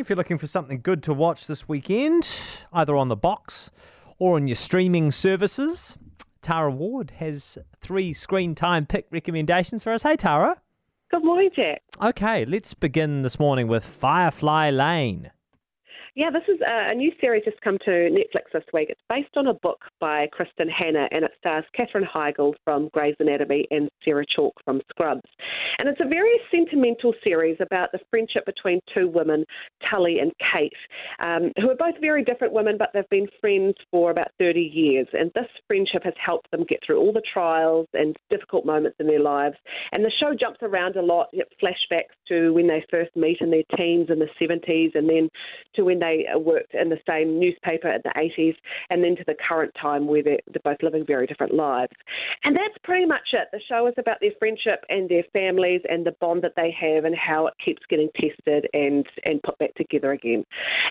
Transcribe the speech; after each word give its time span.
if 0.00 0.08
you're 0.08 0.16
looking 0.16 0.38
for 0.38 0.46
something 0.46 0.80
good 0.80 1.02
to 1.04 1.14
watch 1.14 1.46
this 1.46 1.68
weekend, 1.68 2.64
either 2.72 2.96
on 2.96 3.08
the 3.08 3.16
box 3.16 3.70
or 4.18 4.36
on 4.36 4.48
your 4.48 4.56
streaming 4.56 5.10
services. 5.10 5.98
Tara 6.42 6.70
Ward 6.70 7.12
has 7.18 7.58
three 7.80 8.12
screen 8.12 8.54
time 8.54 8.86
pick 8.86 9.06
recommendations 9.10 9.84
for 9.84 9.92
us. 9.92 10.02
Hey, 10.02 10.16
Tara. 10.16 10.56
Good 11.10 11.24
morning, 11.24 11.50
Jack. 11.54 11.82
Okay, 12.02 12.44
let's 12.46 12.72
begin 12.72 13.22
this 13.22 13.38
morning 13.38 13.68
with 13.68 13.84
Firefly 13.84 14.70
Lane. 14.70 15.30
Yeah, 16.20 16.28
this 16.28 16.42
is 16.48 16.60
a, 16.60 16.94
new 16.94 17.12
series 17.18 17.44
just 17.46 17.58
come 17.62 17.78
to 17.78 17.90
Netflix 17.90 18.52
this 18.52 18.64
week. 18.74 18.90
It's 18.90 19.00
based 19.08 19.38
on 19.38 19.46
a 19.46 19.54
book 19.54 19.78
by 20.00 20.28
Kristin 20.38 20.68
Hannah 20.70 21.08
and 21.12 21.24
it 21.24 21.30
stars 21.38 21.64
Katherine 21.74 22.04
Heigl 22.04 22.52
from 22.62 22.90
Grey's 22.92 23.14
Anatomy 23.20 23.66
and 23.70 23.88
Sarah 24.04 24.26
Chalke 24.26 24.60
from 24.62 24.82
Scrubs. 24.90 25.22
And 25.78 25.88
it's 25.88 26.00
a 26.02 26.06
very 26.06 26.38
sentimental 26.54 27.14
series 27.26 27.56
about 27.58 27.90
the 27.92 28.00
friendship 28.10 28.44
between 28.44 28.80
two 28.94 29.08
women, 29.08 29.46
Tully 29.88 30.18
and 30.18 30.30
Kate, 30.52 30.74
um, 31.20 31.52
who 31.58 31.70
are 31.70 31.74
both 31.74 31.98
very 32.02 32.22
different 32.22 32.52
women, 32.52 32.76
but 32.76 32.90
they've 32.92 33.08
been 33.08 33.28
friends 33.40 33.76
for 33.90 34.10
about 34.10 34.28
30 34.38 34.60
years. 34.60 35.06
And 35.14 35.30
this 35.34 35.48
friendship 35.68 36.04
has 36.04 36.12
helped 36.22 36.50
them 36.50 36.66
get 36.68 36.80
through 36.84 36.98
all 36.98 37.14
the 37.14 37.22
trials 37.32 37.86
and 37.94 38.14
difficult 38.28 38.66
moments 38.66 38.98
in 39.00 39.06
their 39.06 39.22
lives. 39.22 39.56
And 39.92 40.04
the 40.04 40.12
show 40.22 40.34
jumps 40.38 40.58
around 40.60 40.96
a 40.96 41.02
lot, 41.02 41.28
it 41.32 41.48
flashbacks 41.64 42.12
to 42.28 42.52
when 42.52 42.66
they 42.66 42.84
first 42.90 43.16
meet 43.16 43.38
in 43.40 43.50
their 43.50 43.64
teens 43.74 44.08
in 44.10 44.18
the 44.18 44.28
70s 44.38 44.94
and 44.94 45.08
then 45.08 45.30
to 45.76 45.84
when 45.84 45.98
they 45.98 46.09
worked 46.36 46.74
in 46.74 46.88
the 46.88 46.98
same 47.08 47.38
newspaper 47.38 47.88
in 47.88 48.00
the 48.04 48.12
80s, 48.16 48.56
and 48.90 49.02
then 49.02 49.16
to 49.16 49.24
the 49.26 49.34
current 49.48 49.72
time 49.80 50.06
where 50.06 50.22
they're, 50.22 50.40
they're 50.46 50.62
both 50.64 50.82
living 50.82 51.04
very 51.06 51.26
different 51.26 51.54
lives. 51.54 51.92
And 52.44 52.56
that's 52.56 52.76
pretty 52.84 53.06
much 53.06 53.28
it. 53.32 53.48
The 53.52 53.60
show 53.68 53.86
is 53.86 53.94
about 53.98 54.18
their 54.20 54.32
friendship 54.38 54.84
and 54.88 55.08
their 55.08 55.24
families 55.36 55.80
and 55.88 56.04
the 56.06 56.12
bond 56.20 56.42
that 56.42 56.54
they 56.56 56.74
have 56.80 57.04
and 57.04 57.16
how 57.16 57.46
it 57.46 57.54
keeps 57.64 57.82
getting 57.88 58.08
tested 58.20 58.66
and, 58.72 59.06
and 59.26 59.42
put 59.42 59.58
back 59.58 59.74
together 59.74 60.12
again. 60.12 60.44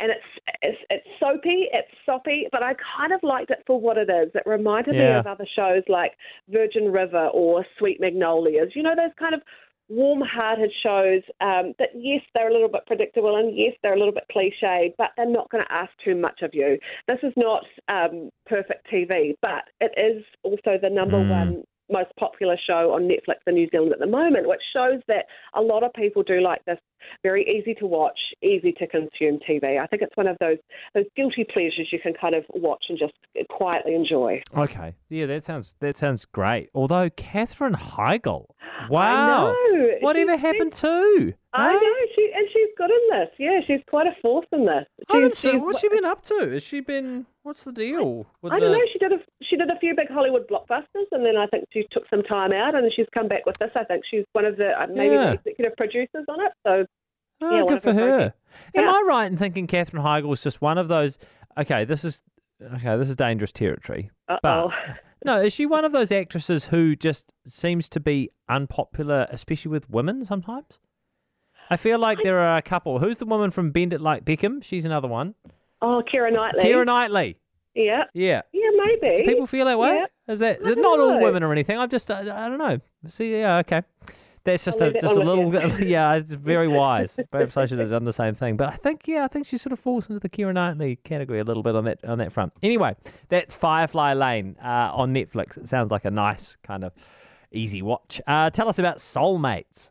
And 0.00 0.10
it's, 0.10 0.44
it's, 0.62 0.78
it's 0.90 1.06
soapy, 1.20 1.68
it's 1.72 1.88
soppy, 2.06 2.46
but 2.52 2.62
I 2.62 2.74
kind 2.96 3.12
of 3.12 3.20
liked 3.22 3.50
it 3.50 3.62
for 3.66 3.80
what 3.80 3.96
it 3.98 4.10
is. 4.10 4.30
It 4.34 4.42
reminded 4.46 4.94
Yeah. 4.94 5.12
me 5.12 5.18
of 5.18 5.26
other 5.26 5.46
shows 5.56 5.82
like 5.88 6.12
Virgin 6.48 6.90
River 6.92 7.26
or 7.32 7.64
Sweet 7.78 8.00
Magnolias. 8.00 8.68
You 8.74 8.82
know, 8.82 8.94
those 8.96 9.12
kind 9.18 9.34
of 9.34 9.42
warm-hearted 9.88 10.72
shows 10.82 11.22
um, 11.40 11.74
that 11.78 11.90
yes 11.94 12.22
they're 12.34 12.48
a 12.48 12.52
little 12.52 12.68
bit 12.68 12.86
predictable 12.86 13.36
and 13.36 13.56
yes 13.56 13.74
they're 13.82 13.94
a 13.94 13.98
little 13.98 14.14
bit 14.14 14.24
cliche, 14.32 14.94
but 14.96 15.10
they're 15.16 15.26
not 15.26 15.50
going 15.50 15.62
to 15.62 15.72
ask 15.72 15.90
too 16.04 16.14
much 16.14 16.42
of 16.42 16.50
you 16.54 16.78
this 17.06 17.18
is 17.22 17.32
not 17.36 17.64
um, 17.88 18.30
perfect 18.46 18.86
tv 18.90 19.34
but 19.42 19.64
it 19.80 19.92
is 19.96 20.24
also 20.42 20.78
the 20.80 20.90
number 20.90 21.14
Mm. 21.18 21.28
one 21.28 21.64
most 21.90 22.10
popular 22.18 22.56
show 22.66 22.92
on 22.92 23.02
netflix 23.02 23.36
in 23.46 23.54
new 23.54 23.68
zealand 23.70 23.92
at 23.92 23.98
the 23.98 24.06
moment 24.06 24.48
which 24.48 24.60
shows 24.72 25.00
that 25.08 25.26
a 25.54 25.60
lot 25.60 25.82
of 25.82 25.92
people 25.94 26.22
do 26.22 26.40
like 26.40 26.64
this 26.64 26.78
very 27.22 27.44
easy 27.48 27.74
to 27.74 27.86
watch 27.86 28.18
easy 28.42 28.72
to 28.72 28.86
consume 28.86 29.38
tv 29.48 29.78
i 29.78 29.86
think 29.86 30.00
it's 30.02 30.16
one 30.16 30.26
of 30.26 30.36
those 30.40 30.56
those 30.94 31.04
guilty 31.16 31.44
pleasures 31.44 31.88
you 31.92 31.98
can 31.98 32.14
kind 32.14 32.34
of 32.34 32.44
watch 32.54 32.84
and 32.88 32.98
just 32.98 33.12
quietly 33.50 33.94
enjoy 33.94 34.40
Okay, 34.56 34.94
yeah, 35.08 35.26
that 35.26 35.44
sounds 35.44 35.74
that 35.80 35.96
sounds 35.96 36.24
great. 36.24 36.70
Although 36.74 37.10
Katherine 37.10 37.74
Heigl, 37.74 38.46
I 38.60 38.86
wow, 38.88 39.54
whatever 40.00 40.32
She's- 40.32 40.40
happened 40.40 40.72
to? 40.74 41.34
I 41.52 41.72
know 41.72 42.06
she 42.14 42.32
and 42.34 42.48
she's 42.52 42.68
good 42.76 42.90
in 42.90 43.18
this. 43.18 43.28
Yeah, 43.38 43.60
she's 43.66 43.80
quite 43.88 44.06
a 44.06 44.14
force 44.22 44.46
in 44.52 44.64
this. 44.66 44.84
I 45.10 45.16
haven't 45.16 45.36
seen- 45.36 45.60
what's 45.62 45.80
she 45.80 45.88
been 45.88 46.04
up 46.04 46.22
to? 46.24 46.50
Has 46.52 46.62
she 46.62 46.80
been? 46.80 47.26
What's 47.42 47.64
the 47.64 47.72
deal? 47.72 48.26
With 48.42 48.52
I 48.52 48.58
don't 48.60 48.72
know. 48.72 48.84
She 48.92 48.98
did 48.98 49.12
a 49.12 49.18
she 49.54 49.58
did 49.58 49.70
a 49.70 49.78
few 49.78 49.94
big 49.94 50.08
Hollywood 50.10 50.48
blockbusters, 50.48 51.06
and 51.12 51.24
then 51.24 51.36
I 51.36 51.46
think 51.46 51.64
she 51.72 51.86
took 51.92 52.04
some 52.10 52.22
time 52.24 52.52
out, 52.52 52.74
and 52.74 52.90
she's 52.94 53.06
come 53.14 53.28
back 53.28 53.46
with 53.46 53.56
this. 53.58 53.70
I 53.76 53.84
think 53.84 54.02
she's 54.10 54.24
one 54.32 54.44
of 54.44 54.56
the 54.56 54.70
uh, 54.80 54.86
maybe 54.88 55.14
Yeah. 55.14 55.26
the 55.26 55.32
executive 55.34 55.76
producers 55.76 56.24
on 56.28 56.40
it. 56.40 56.52
So 56.66 56.86
Oh, 57.42 57.56
Yeah, 57.58 57.64
good 57.66 57.82
for 57.82 57.92
her 57.92 58.00
her. 58.00 58.16
projects. 58.16 58.38
Am 58.76 58.84
Yeah. 58.84 58.90
I 58.90 59.04
right 59.06 59.26
in 59.26 59.36
thinking 59.36 59.66
Katherine 59.66 60.02
Heigl 60.02 60.32
is 60.32 60.42
just 60.42 60.60
one 60.62 60.78
of 60.78 60.88
those? 60.88 61.18
Okay, 61.58 61.84
this 61.84 62.04
is 62.04 62.22
okay. 62.62 62.96
This 62.96 63.10
is 63.10 63.16
dangerous 63.16 63.52
territory. 63.52 64.10
uh 64.28 64.38
oh. 64.44 64.70
But 64.70 64.98
no, 65.24 65.40
is 65.40 65.52
she 65.52 65.66
one 65.66 65.84
of 65.84 65.92
those 65.92 66.10
actresses 66.12 66.66
who 66.66 66.94
just 66.96 67.32
seems 67.46 67.88
to 67.90 68.00
be 68.00 68.30
unpopular, 68.48 69.26
especially 69.30 69.70
with 69.70 69.88
women 69.90 70.24
sometimes? 70.24 70.80
I 71.70 71.76
feel 71.76 71.98
like 71.98 72.18
there 72.22 72.38
are 72.40 72.56
a 72.58 72.62
couple. 72.62 72.98
Who's 72.98 73.18
the 73.18 73.24
woman 73.26 73.50
from 73.50 73.70
Bend 73.70 73.92
It 73.92 74.00
Like 74.00 74.24
Beckham? 74.24 74.62
She's 74.62 74.84
another 74.84 75.08
one. 75.08 75.34
Oh, 75.80 76.02
Keira 76.06 76.32
Knightley. 76.32 76.62
Keira 76.64 76.84
Knightley. 76.86 77.36
Yeah. 77.74 78.04
Yeah. 78.14 78.42
Yeah, 78.52 78.70
maybe. 78.76 79.16
Do 79.18 79.24
people 79.24 79.46
feel 79.46 79.66
that 79.66 79.78
way? 79.78 79.96
Yeah. 79.96 80.32
Is 80.32 80.40
that 80.40 80.62
not 80.62 81.00
all 81.00 81.20
women 81.20 81.42
or 81.42 81.52
anything? 81.52 81.78
I'm 81.78 81.88
just 81.88 82.10
I, 82.10 82.20
I 82.20 82.48
don't 82.48 82.58
know. 82.58 82.78
See, 83.08 83.38
yeah, 83.40 83.58
okay. 83.58 83.82
That's 84.44 84.64
just 84.64 84.80
I'll 84.80 84.88
a 84.88 84.92
just 84.92 85.16
a 85.16 85.20
little 85.20 85.52
yeah. 85.80 86.14
It's 86.14 86.34
very 86.34 86.68
wise. 86.68 87.14
Perhaps 87.30 87.56
I 87.56 87.66
should 87.66 87.78
have 87.78 87.90
done 87.90 88.04
the 88.04 88.12
same 88.12 88.34
thing. 88.34 88.56
But 88.56 88.72
I 88.72 88.76
think 88.76 89.08
yeah, 89.08 89.24
I 89.24 89.28
think 89.28 89.46
she 89.46 89.56
sort 89.58 89.72
of 89.72 89.80
falls 89.80 90.08
into 90.08 90.20
the 90.20 90.28
Keira 90.28 90.52
Knightley 90.52 90.96
category 90.96 91.40
a 91.40 91.44
little 91.44 91.62
bit 91.62 91.74
on 91.74 91.84
that 91.84 92.04
on 92.04 92.18
that 92.18 92.32
front. 92.32 92.52
Anyway, 92.62 92.94
that's 93.28 93.54
Firefly 93.54 94.12
Lane 94.12 94.56
uh, 94.62 94.90
on 94.92 95.14
Netflix. 95.14 95.56
It 95.56 95.68
sounds 95.68 95.90
like 95.90 96.04
a 96.04 96.10
nice 96.10 96.56
kind 96.62 96.84
of 96.84 96.92
easy 97.52 97.80
watch. 97.82 98.20
Uh, 98.26 98.50
tell 98.50 98.68
us 98.68 98.78
about 98.78 98.98
Soulmates. 98.98 99.90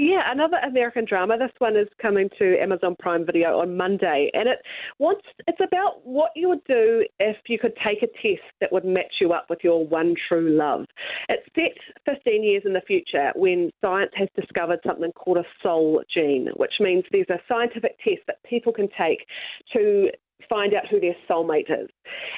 Yeah, 0.00 0.30
another 0.30 0.58
American 0.58 1.04
drama. 1.04 1.36
This 1.36 1.50
one 1.58 1.76
is 1.76 1.88
coming 2.00 2.30
to 2.38 2.56
Amazon 2.62 2.94
Prime 3.00 3.26
Video 3.26 3.58
on 3.58 3.76
Monday, 3.76 4.30
and 4.32 4.48
it 4.48 4.60
wants 5.00 5.22
it's 5.48 5.58
about 5.60 6.06
what 6.06 6.30
you 6.36 6.48
would 6.50 6.62
do 6.68 7.04
if 7.18 7.36
you 7.48 7.58
could 7.58 7.72
take 7.84 8.04
a 8.04 8.06
test 8.06 8.44
that 8.60 8.70
would 8.70 8.84
match 8.84 9.14
you 9.20 9.32
up 9.32 9.46
with 9.50 9.58
your 9.64 9.84
one 9.84 10.14
true 10.28 10.56
love. 10.56 10.84
It's 11.28 11.44
set 11.52 12.14
15 12.14 12.44
years 12.44 12.62
in 12.64 12.74
the 12.74 12.80
future 12.86 13.32
when 13.34 13.72
science 13.84 14.12
has 14.14 14.28
discovered 14.36 14.78
something 14.86 15.10
called 15.10 15.38
a 15.38 15.44
soul 15.64 16.00
gene, 16.14 16.48
which 16.54 16.74
means 16.78 17.02
there's 17.10 17.26
a 17.28 17.40
scientific 17.52 17.98
test 17.98 18.20
that 18.28 18.40
people 18.44 18.72
can 18.72 18.88
take 18.96 19.26
to 19.72 20.10
find 20.48 20.74
out 20.74 20.86
who 20.88 21.00
their 21.00 21.16
soulmate 21.28 21.70
is. 21.70 21.88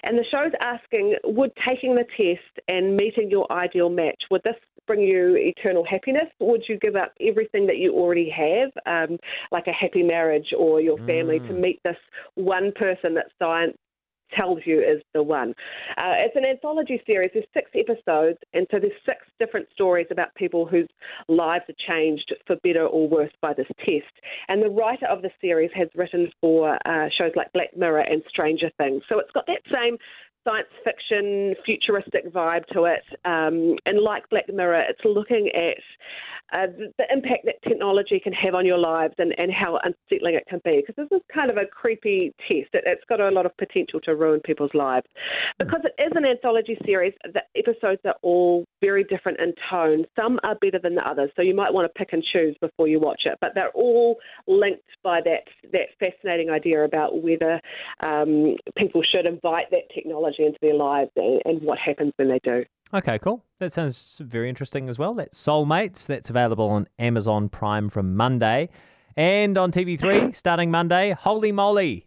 And 0.04 0.18
the 0.18 0.24
show's 0.30 0.52
asking, 0.62 1.16
would 1.24 1.52
taking 1.68 1.94
the 1.94 2.04
test 2.16 2.66
and 2.68 2.96
meeting 2.96 3.30
your 3.30 3.50
ideal 3.52 3.90
match, 3.90 4.22
would 4.30 4.42
this 4.44 4.56
bring 4.90 5.02
you 5.02 5.36
eternal 5.36 5.84
happiness? 5.84 6.28
Would 6.40 6.64
you 6.68 6.76
give 6.78 6.96
up 6.96 7.12
everything 7.20 7.64
that 7.66 7.76
you 7.76 7.92
already 7.92 8.28
have, 8.30 8.70
um, 8.86 9.18
like 9.52 9.68
a 9.68 9.72
happy 9.72 10.02
marriage 10.02 10.52
or 10.58 10.80
your 10.80 10.98
family, 11.06 11.38
to 11.46 11.52
Mm. 11.52 11.60
meet 11.60 11.80
this 11.84 11.96
one 12.34 12.72
person 12.72 13.14
that 13.14 13.26
science 13.38 13.76
tells 14.32 14.60
you 14.64 14.80
is 14.80 15.02
the 15.12 15.22
one. 15.22 15.54
Uh, 15.98 16.14
it's 16.18 16.36
an 16.36 16.44
anthology 16.44 17.02
series. 17.04 17.30
There's 17.32 17.46
six 17.52 17.70
episodes, 17.74 18.38
and 18.52 18.66
so 18.70 18.78
there's 18.78 19.00
six 19.04 19.18
different 19.38 19.68
stories 19.72 20.06
about 20.10 20.34
people 20.36 20.66
whose 20.66 20.88
lives 21.28 21.64
are 21.68 21.74
changed 21.88 22.32
for 22.46 22.56
better 22.62 22.86
or 22.86 23.08
worse 23.08 23.32
by 23.40 23.52
this 23.54 23.66
test. 23.80 24.14
And 24.48 24.62
the 24.62 24.70
writer 24.70 25.06
of 25.06 25.22
the 25.22 25.30
series 25.40 25.70
has 25.74 25.88
written 25.94 26.30
for 26.40 26.78
uh, 26.86 27.08
shows 27.18 27.32
like 27.34 27.52
Black 27.52 27.76
Mirror 27.76 28.00
and 28.12 28.22
Stranger 28.28 28.70
Things. 28.78 29.02
So 29.08 29.18
it's 29.18 29.32
got 29.32 29.46
that 29.46 29.62
same 29.72 29.96
science 30.46 30.68
fiction, 30.84 31.54
futuristic 31.64 32.32
vibe 32.32 32.66
to 32.72 32.84
it. 32.84 33.02
Um, 33.24 33.76
and 33.86 34.00
like 34.00 34.28
Black 34.30 34.48
Mirror, 34.52 34.84
it's 34.88 35.04
looking 35.04 35.50
at 35.54 35.76
uh, 36.52 36.66
the, 36.66 36.92
the 36.98 37.04
impact 37.12 37.44
that 37.44 37.62
technology 37.66 38.18
can 38.18 38.32
have 38.32 38.54
on 38.54 38.66
your 38.66 38.78
lives 38.78 39.14
and, 39.18 39.34
and 39.38 39.52
how 39.52 39.78
unsettling 39.84 40.34
it 40.34 40.44
can 40.48 40.60
be. 40.64 40.82
Because 40.84 40.96
this 40.96 41.16
is 41.16 41.22
kind 41.32 41.50
of 41.50 41.56
a 41.56 41.66
creepy 41.66 42.32
test. 42.48 42.70
It, 42.72 42.84
it's 42.86 43.04
got 43.08 43.20
a 43.20 43.30
lot 43.30 43.46
of 43.46 43.56
potential 43.56 44.00
to 44.00 44.16
ruin 44.16 44.40
people's 44.40 44.74
lives. 44.74 45.06
Because 45.58 45.82
it 45.84 46.00
is 46.02 46.12
an 46.16 46.26
anthology 46.26 46.76
series, 46.84 47.14
the 47.24 47.42
episodes 47.56 48.00
are 48.04 48.16
all 48.22 48.64
very 48.80 49.04
different 49.04 49.40
in 49.40 49.54
tone. 49.70 50.04
Some 50.18 50.38
are 50.44 50.54
better 50.56 50.78
than 50.82 50.94
the 50.94 51.08
others, 51.08 51.30
so 51.36 51.42
you 51.42 51.54
might 51.54 51.72
want 51.72 51.92
to 51.92 51.98
pick 51.98 52.12
and 52.12 52.22
choose 52.22 52.56
before 52.60 52.88
you 52.88 52.98
watch 53.00 53.22
it. 53.24 53.38
But 53.40 53.52
they're 53.54 53.70
all 53.70 54.16
linked 54.46 54.82
by 55.02 55.20
that 55.24 55.44
that 55.72 55.88
fascinating 55.98 56.50
idea 56.50 56.84
about 56.84 57.22
whether 57.22 57.60
um, 58.04 58.56
people 58.76 59.02
should 59.02 59.26
invite 59.26 59.70
that 59.70 59.92
technology 59.94 60.44
into 60.44 60.58
their 60.62 60.74
lives 60.74 61.10
and, 61.16 61.40
and 61.44 61.62
what 61.62 61.78
happens 61.78 62.12
when 62.16 62.28
they 62.28 62.40
do. 62.42 62.64
Okay, 62.92 63.18
cool. 63.18 63.44
That 63.60 63.72
sounds 63.72 64.20
very 64.24 64.48
interesting 64.48 64.88
as 64.88 64.98
well. 64.98 65.14
That's 65.14 65.38
Soulmates. 65.38 66.06
That's 66.06 66.30
available 66.30 66.68
on 66.68 66.88
Amazon 66.98 67.48
Prime 67.48 67.88
from 67.88 68.16
Monday. 68.16 68.68
And 69.16 69.58
on 69.58 69.70
TV3, 69.70 70.34
starting 70.34 70.70
Monday, 70.70 71.12
Holy 71.12 71.52
Moly. 71.52 72.06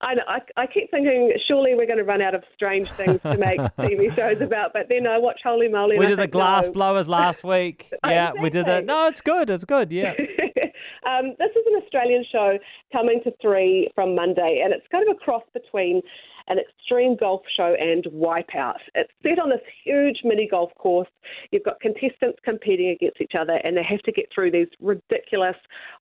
I, 0.00 0.14
know, 0.14 0.22
I, 0.28 0.40
I 0.56 0.66
keep 0.66 0.90
thinking, 0.90 1.32
surely 1.48 1.74
we're 1.74 1.86
going 1.86 1.98
to 1.98 2.04
run 2.04 2.20
out 2.20 2.34
of 2.34 2.44
strange 2.54 2.90
things 2.92 3.20
to 3.22 3.38
make 3.38 3.58
TV 3.78 4.14
shows 4.14 4.40
about, 4.40 4.72
but 4.72 4.86
then 4.88 5.06
I 5.06 5.18
watch 5.18 5.40
Holy 5.42 5.68
Moly. 5.68 5.98
We 5.98 6.04
and 6.04 6.06
I 6.06 6.16
did 6.16 6.18
the 6.18 6.28
glass 6.28 6.66
no. 6.66 6.72
blowers 6.72 7.08
last 7.08 7.44
week. 7.44 7.92
Yeah, 8.04 8.32
we 8.40 8.50
did 8.50 8.66
that. 8.66 8.84
No, 8.84 9.08
it's 9.08 9.20
good. 9.20 9.50
It's 9.50 9.64
good. 9.64 9.92
Yeah. 9.92 10.12
um, 11.06 11.34
this 11.38 11.50
is 11.50 11.64
an 11.66 11.82
Australian 11.82 12.24
show 12.30 12.58
coming 12.92 13.20
to 13.24 13.32
three 13.40 13.90
from 13.94 14.14
Monday, 14.14 14.60
and 14.62 14.72
it's 14.72 14.86
kind 14.90 15.08
of 15.08 15.16
a 15.16 15.18
cross 15.18 15.44
between 15.52 16.02
an 16.48 16.58
extreme 16.58 17.16
golf 17.16 17.42
show 17.56 17.74
and 17.78 18.04
Wipeout. 18.04 18.78
It's 18.94 19.10
set 19.22 19.38
on 19.38 19.50
this 19.50 19.60
huge 19.84 20.20
mini 20.24 20.48
golf 20.48 20.70
course. 20.76 21.08
You've 21.50 21.64
got 21.64 21.80
contestants 21.80 22.38
competing 22.44 22.90
against 22.90 23.20
each 23.20 23.32
other, 23.38 23.60
and 23.64 23.76
they 23.76 23.82
have 23.82 24.02
to 24.02 24.12
get 24.12 24.26
through 24.34 24.52
these 24.52 24.68
ridiculous, 24.80 25.56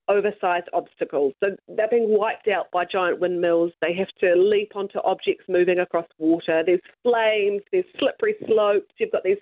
oversized 0.08 0.70
obstacles. 0.74 1.34
So 1.44 1.56
they're 1.68 1.88
being 1.90 2.18
wiped 2.18 2.48
out 2.48 2.72
by 2.72 2.86
giant 2.86 3.20
windmills. 3.20 3.72
They 3.82 3.94
have 3.94 4.10
to 4.22 4.36
leap 4.36 4.76
onto 4.76 5.00
objects 5.00 5.46
moving 5.48 5.80
across 5.80 6.08
water. 6.18 6.64
There's 6.66 6.82
flames. 7.04 7.62
There's 7.72 7.86
slippery 8.00 8.36
slopes. 8.46 8.94
You've 8.98 9.12
got 9.12 9.24
these 9.24 9.38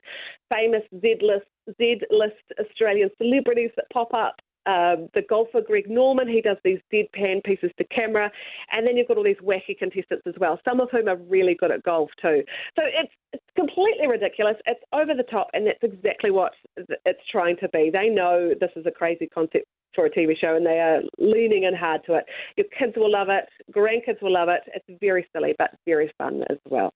famous 0.54 0.84
Z-list, 1.02 1.46
Z-list 1.78 2.60
Australian 2.60 3.10
celebrities 3.18 3.72
that 3.76 3.86
pop 3.92 4.14
up. 4.14 4.36
Um, 4.66 5.10
the 5.14 5.24
golfer 5.28 5.62
Greg 5.62 5.90
Norman. 5.90 6.28
He 6.28 6.42
does 6.42 6.58
these 6.64 6.80
deadpan 6.92 7.44
pieces 7.44 7.72
to 7.78 7.84
camera, 7.86 8.32
and 8.72 8.86
then 8.88 8.98
you've 8.98 9.08
got 9.08 9.18
all 9.18 9.24
these 9.24 9.36
wacky 9.44 9.78
contestants 9.78 10.24
as 10.28 10.36
well. 10.40 10.60
Some 10.68 10.80
of 10.80 10.90
whom 10.92 11.08
are 11.08 11.18
really 11.18 11.56
good 11.56 11.72
at 11.72 11.84
golf 11.84 12.10
too. 12.22 12.44
So 12.78 12.86
it's 12.86 13.12
it's 13.34 13.44
completely 13.56 14.08
ridiculous. 14.08 14.56
It's 14.66 14.84
over 14.94 15.14
the 15.14 15.24
top, 15.24 15.50
and 15.54 15.68
that's 15.68 15.84
exactly 15.84 16.32
what 16.32 16.54
it's 16.78 17.22
trying 17.32 17.58
to 17.58 17.70
be. 17.70 17.90
They 17.92 18.10
know 18.10 18.54
this 18.60 18.72
is 18.76 18.86
a 18.86 18.92
crazy 18.92 19.28
concept 19.28 19.66
for 19.96 20.06
a 20.06 20.10
TV 20.10 20.34
show, 20.40 20.56
and 20.56 20.66
they 20.66 20.80
are 20.80 21.02
leaning 21.18 21.64
in 21.64 21.76
hard 21.76 22.02
to 22.06 22.16
it. 22.16 22.26
Your 22.58 22.68
kids 22.78 22.94
will 22.96 23.12
love 23.12 23.30
it. 23.30 23.46
Grandkids 23.72 24.22
will 24.22 24.34
love 24.34 24.50
it. 24.50 24.62
It's 24.74 25.00
very 25.00 25.28
silly, 25.34 25.56
but 25.58 25.72
very 25.86 26.12
fun 26.18 26.44
as 26.50 26.58
well. 26.70 26.94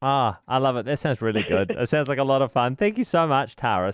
Ah, 0.00 0.38
I 0.46 0.58
love 0.58 0.76
it. 0.76 0.84
That 0.86 0.98
sounds 0.98 1.20
really 1.20 1.42
good. 1.42 1.70
it 1.78 1.88
sounds 1.88 2.08
like 2.08 2.18
a 2.18 2.24
lot 2.24 2.42
of 2.42 2.52
fun. 2.52 2.76
Thank 2.76 2.98
you 2.98 3.04
so 3.04 3.26
much, 3.26 3.56
Tara. 3.56 3.92